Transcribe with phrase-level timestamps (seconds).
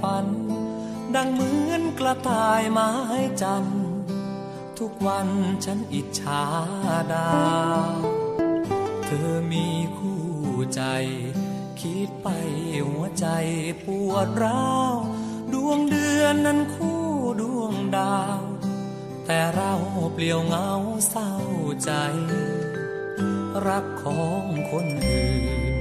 [0.00, 0.26] ฝัน
[1.14, 2.90] ดังเหมือนกระต่ายไม้
[3.42, 3.64] จัน
[4.78, 5.28] ทุกวัน
[5.64, 6.44] ฉันอิจฉา
[7.12, 7.32] ดา
[7.90, 7.92] ว
[9.04, 10.24] เธอมีคู่
[10.74, 10.82] ใจ
[11.80, 12.28] คิดไป
[12.88, 13.26] หัวใจ
[13.84, 14.94] ปวดร้าว
[15.52, 17.02] ดวงเดือนนั้นคู่
[17.40, 18.40] ดวงดาว
[19.26, 19.74] แต่เรา
[20.14, 20.70] เปลี่ยวเหงา
[21.08, 21.32] เศร้า
[21.84, 21.90] ใจ
[23.66, 25.36] รักของคนอื่
[25.72, 25.74] น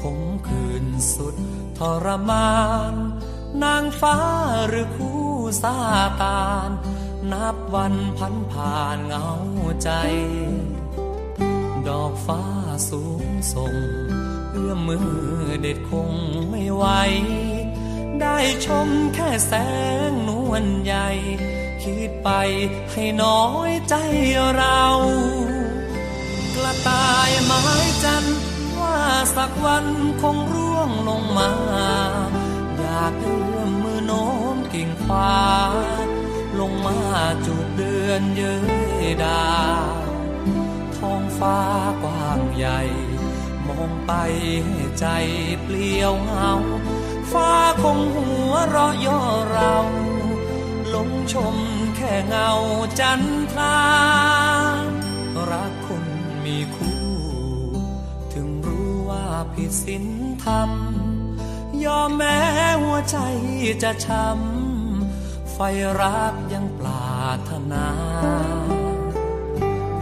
[0.00, 1.36] คมคืนสุด
[1.78, 2.50] ทรมา
[2.92, 2.94] น
[3.62, 4.16] นางฟ้า
[4.68, 5.22] หรือคู่
[5.62, 5.76] ซา
[6.22, 6.70] ตาน
[7.32, 9.28] นับวันพันผ่านเหงา
[9.82, 9.90] ใจ
[11.88, 12.42] ดอกฟ้า
[12.90, 13.74] สูงส่ง
[14.52, 15.10] เอื้อมมือ
[15.60, 16.10] เด็ดคง
[16.50, 16.84] ไม่ไหว
[18.20, 19.52] ได้ชมแค่แส
[20.08, 21.08] งนวลใหญ่
[21.82, 22.28] คิดไป
[22.90, 23.94] ให้น้อยใจ
[24.56, 24.82] เรา
[26.54, 27.62] กระต่ายไม้
[28.04, 28.38] จันทร์
[28.80, 28.98] ว่า
[29.36, 29.86] สักวัน
[30.20, 35.32] คงร่วงลงมาากเอื้อมมือโน้มกิ่งฟ้า
[36.58, 36.98] ลงมา
[37.46, 38.56] จูบเดือนเย้
[39.04, 39.50] ยดา
[40.04, 40.10] ว
[40.96, 41.58] ท้องฟ้า
[42.02, 42.80] กว้างใหญ่
[43.68, 44.12] มองไป
[44.64, 45.06] ให้ใจ
[45.62, 46.52] เปลี่ยวเหงา
[47.32, 49.74] ฟ้าคงหัวเราะย่อเรา
[50.88, 51.56] หลงชม
[51.96, 52.50] แค่เงา
[53.00, 53.20] จัน
[53.52, 53.78] ทรา
[55.50, 56.04] รักคน
[56.44, 57.02] มีคู่
[58.32, 60.04] ถึงรู้ว่าผิดศีล
[60.44, 60.70] ธรรม
[61.84, 62.38] ยอมแม้
[62.82, 63.16] หัวใจ
[63.82, 65.58] จะช้ำไฟ
[66.00, 67.88] รักยังปรารถนา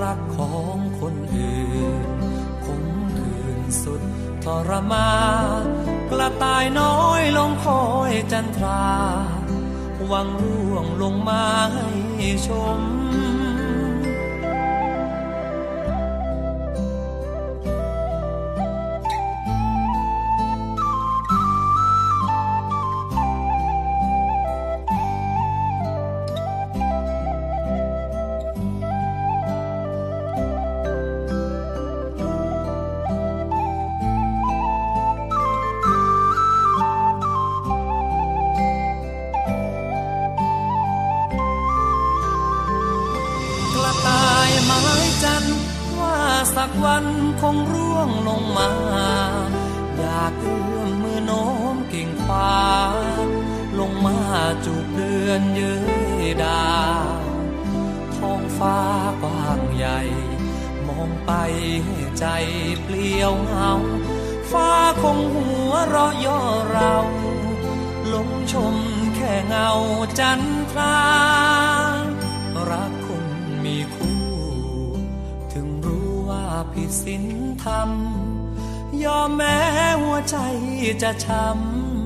[0.00, 2.08] รักของคนอื่น
[2.64, 2.84] คง
[3.16, 4.02] คืนสุด
[4.44, 5.10] ทรมา
[6.10, 8.86] กระต่ายน้อยลงคอยจันทรา
[10.08, 12.80] หวังร่วงลงมาให้ชม
[44.84, 45.44] ม้จัน
[45.98, 46.18] ว่า
[46.56, 47.06] สักวัน
[47.40, 48.70] คงร่วงลงมา
[49.98, 52.52] อยากเอื้อมมือโน้มกิ่งฟ้า
[53.78, 54.18] ลงมา
[54.64, 55.76] จูบเดือนเย้
[56.24, 56.72] ยดา
[57.20, 57.22] ว
[58.16, 58.78] ท้องฟ้า
[59.22, 60.00] กว้างใหญ่
[60.88, 61.32] มองไป
[62.18, 62.26] ใจ
[62.82, 63.72] เปลี่ยวเหงา
[64.50, 64.70] ฟ้า
[65.02, 66.40] คงหัวเราะย่อ
[66.72, 66.94] เรา
[68.12, 68.74] ลงชม
[69.16, 69.70] แค่เงา
[70.18, 70.40] จัน
[70.72, 71.61] ทรา
[76.72, 77.24] ผิดศีล
[77.62, 77.90] ธรรม
[79.04, 79.56] ยอมแม้
[80.02, 80.36] หัวใจ
[81.02, 82.01] จะช้ำ